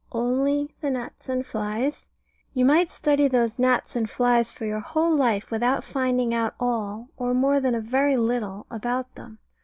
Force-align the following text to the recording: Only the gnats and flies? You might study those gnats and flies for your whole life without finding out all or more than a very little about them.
Only 0.11 0.73
the 0.81 0.89
gnats 0.89 1.29
and 1.29 1.45
flies? 1.45 2.07
You 2.55 2.65
might 2.65 2.89
study 2.89 3.27
those 3.27 3.59
gnats 3.59 3.95
and 3.95 4.09
flies 4.09 4.51
for 4.51 4.65
your 4.65 4.79
whole 4.79 5.15
life 5.15 5.51
without 5.51 5.83
finding 5.83 6.33
out 6.33 6.55
all 6.59 7.09
or 7.17 7.35
more 7.35 7.59
than 7.59 7.75
a 7.75 7.79
very 7.81 8.17
little 8.17 8.65
about 8.71 9.13
them. 9.13 9.37